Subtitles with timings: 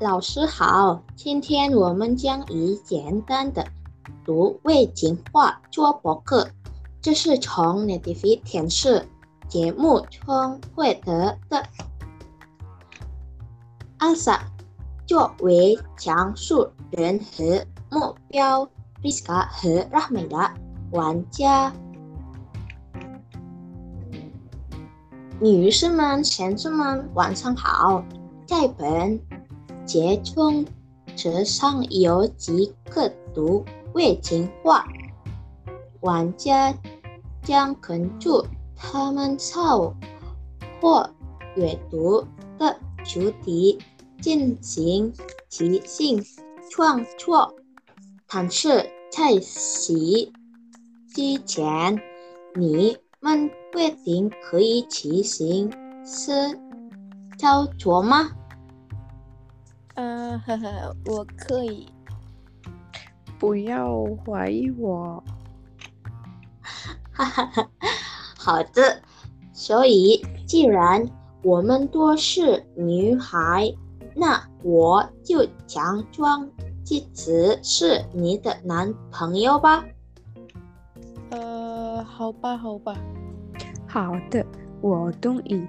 [0.00, 3.64] 老师好，今天我们将以简单的
[4.24, 6.48] 读魏景话做博客，
[7.00, 9.06] 这是从 Native 电视
[9.46, 11.64] 节目中获得的。
[13.98, 14.42] 阿萨
[15.06, 20.50] 作为讲述人和目标 r i s k a 和 Rahmi 的
[20.90, 21.72] 玩家。
[25.40, 28.04] 女士们、先生们，晚上好！
[28.46, 29.18] 在本
[29.86, 30.64] 节中，
[31.16, 34.86] 纸上有几个读背景话，
[36.00, 36.74] 玩家
[37.42, 38.28] 将根据
[38.74, 39.94] 他们抄
[40.80, 41.08] 或
[41.56, 42.26] 阅读
[42.58, 43.78] 的主题
[44.20, 45.12] 进行
[45.48, 46.24] 即兴
[46.70, 47.54] 创作。
[48.26, 49.94] 但是在此
[51.14, 52.00] 之前，
[52.56, 55.70] 你们确定可以执行
[56.04, 56.32] 是
[57.38, 58.30] 操作吗？
[60.34, 61.86] 啊哈哈，我可以。
[63.38, 65.22] 不要怀疑我。
[67.12, 67.68] 哈哈哈，
[68.36, 69.00] 好的。
[69.52, 71.08] 所以，既然
[71.44, 73.72] 我们都是女孩，
[74.16, 76.50] 那我就假装
[76.82, 79.84] 自己是你的男朋友吧。
[81.30, 82.96] 呃，好吧，好吧。
[83.86, 84.44] 好的，
[84.80, 85.64] 我同意。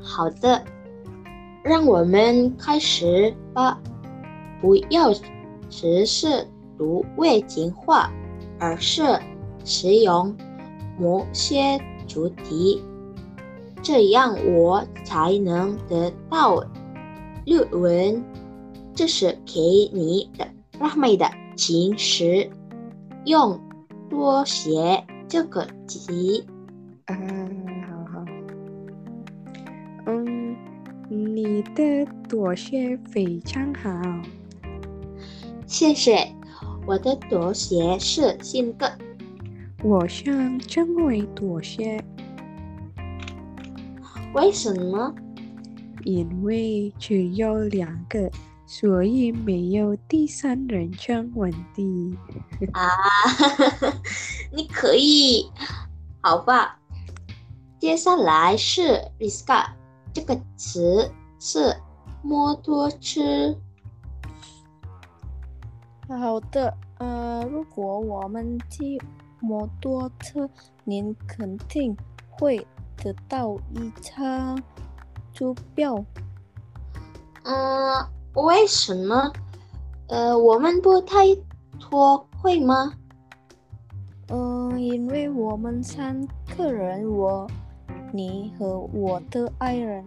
[0.00, 0.64] 好的。
[1.62, 3.78] 让我们开始吧！
[4.60, 5.12] 不要
[5.68, 8.10] 只是读背景话，
[8.58, 9.02] 而是
[9.64, 10.34] 使用
[10.98, 12.82] 某些主题，
[13.82, 16.62] 这样我才能得到
[17.46, 18.22] 论文。
[18.94, 19.60] 这是给
[19.94, 20.46] 你的
[20.78, 22.50] 拉美的情诗，
[23.24, 23.58] 用
[24.10, 26.44] 多写这个题。
[27.06, 28.24] 嗯，好好，
[30.06, 30.56] 嗯
[31.12, 33.90] 你的朵写非常好，
[35.66, 36.32] 谢谢。
[36.86, 38.96] 我的朵写是新的。
[39.82, 42.00] 我想成为朵写。
[44.34, 45.12] 为什么？
[46.04, 48.30] 因为只有两个，
[48.64, 52.16] 所以没有第三人称问题。
[52.72, 52.88] 啊，
[54.54, 55.50] 你可以，
[56.20, 56.78] 好吧。
[57.80, 59.64] 接下来是 Riska
[60.12, 61.10] 这个词。
[61.42, 61.74] 是
[62.22, 63.22] 摩托车。
[66.06, 69.00] 好的，呃，如果我们骑
[69.40, 70.46] 摩托车，
[70.84, 71.96] 您肯定
[72.28, 72.66] 会
[72.98, 74.62] 得到一张
[75.32, 76.04] 车票。
[77.44, 79.32] 嗯，为什么？
[80.08, 81.24] 呃，我们不太
[81.78, 82.92] 拖会吗？
[84.28, 86.20] 嗯，因为我们三
[86.54, 87.48] 个人，我、
[88.12, 90.04] 你和我的爱人。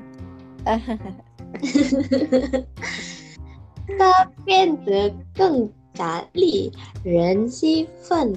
[3.98, 6.72] 他变得更加令
[7.04, 8.34] 人兴奋。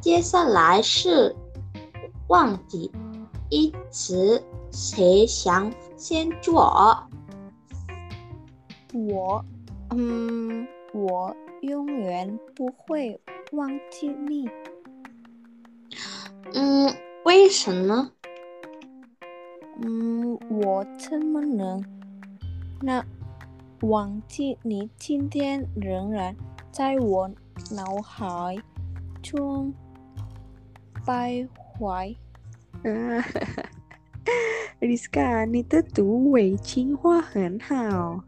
[0.00, 1.34] 接下来是
[2.28, 2.90] 忘记
[3.48, 6.98] 一词，谁想先做？
[8.92, 9.44] 我，
[9.90, 13.20] 嗯，我永远不会
[13.52, 14.48] 忘记你。
[16.54, 16.92] 嗯，
[17.26, 18.12] 为什么？
[19.82, 21.84] 嗯，我怎么能
[22.80, 23.04] 那
[23.80, 24.88] 忘记你？
[24.96, 26.36] 今天仍然
[26.70, 27.28] 在我
[27.72, 28.56] 脑海
[29.24, 29.74] 中
[31.04, 32.14] 徘徊。
[32.84, 33.70] 啊哈哈
[34.80, 38.22] ，Liska，你的读伪情话很好。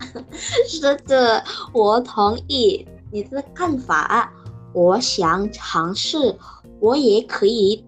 [0.68, 1.42] 是的，
[1.72, 4.30] 我同意你的看法。
[4.74, 6.36] 我想尝试，
[6.80, 7.82] 我也可以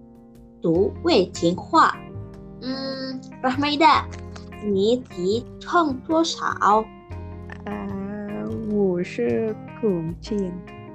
[0.61, 1.97] 读伪情话。
[2.61, 3.85] 嗯，拉梅的，
[4.65, 6.45] 你体重多少？
[6.47, 6.85] 啊，
[8.71, 10.53] 五十公斤。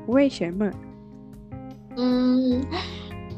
[0.08, 0.72] 为什么？
[1.96, 2.66] 嗯，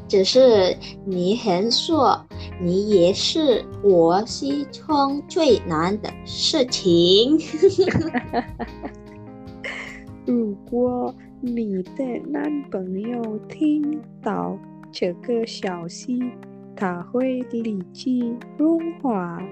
[0.08, 2.18] 只是你很瘦，
[2.60, 7.38] 你也是我心中最难的事情。
[10.26, 14.58] 如果你的男朋友听到
[14.94, 16.22] 这个消息，
[16.76, 19.42] 它会立即融化。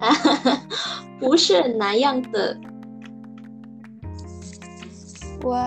[1.20, 2.58] 不是那样的。
[5.42, 5.60] 哇，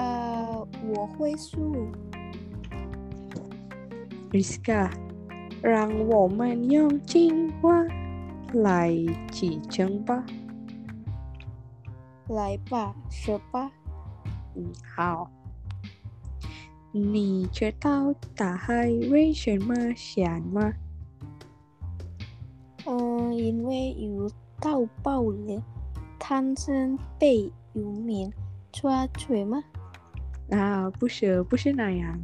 [0.96, 1.88] 我会数。
[4.32, 4.90] Riska，
[5.62, 7.70] 让我们用进化
[8.54, 8.92] 来
[9.32, 10.26] 集证吧。
[12.30, 13.70] 来吧，说吧。
[14.56, 14.66] 嗯，
[14.96, 15.30] 好。
[16.96, 20.72] 你知道大海为什么咸吗？
[22.86, 24.30] 嗯，因为有
[24.62, 25.64] 到爆了，
[26.20, 28.32] 贪生被游民
[28.72, 29.64] 抓取吗？
[30.52, 32.24] 啊，不是，不是那样，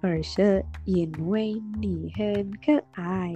[0.00, 3.34] 而是因为你很可爱。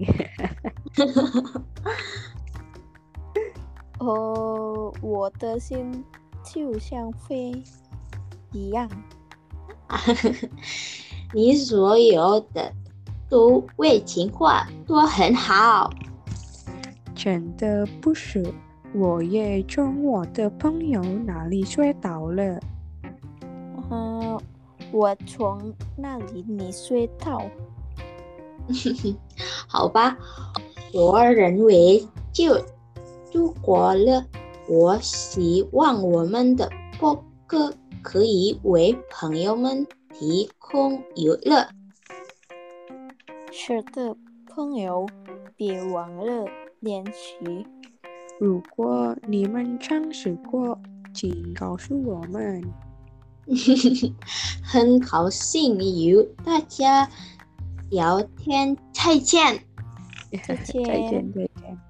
[4.00, 6.02] 哦，我的心
[6.42, 7.62] 就像飞
[8.52, 8.88] 一样。
[11.34, 12.72] 你所有的
[13.28, 15.90] 都为情话都很好。
[17.14, 18.52] 真的不是，
[18.94, 22.58] 我也从我的朋友那里学到了。
[23.90, 24.40] 嗯，
[24.92, 27.42] 我从那里你学到。
[29.68, 30.16] 好吧，
[30.94, 32.58] 我认为就
[33.32, 34.24] 度过了。
[34.68, 41.68] 我希望我们的播客可以为朋友们提供娱乐。
[43.52, 44.16] 是的，
[44.46, 45.06] 朋友，
[45.56, 46.46] 别忘了
[46.80, 47.66] 练习。
[48.38, 50.78] 如果你们尝试过，
[51.12, 52.62] 请告诉我们。
[54.62, 57.08] 很高兴与大家
[57.90, 59.64] 聊天，再见。
[60.46, 61.89] 再见，再见，再见。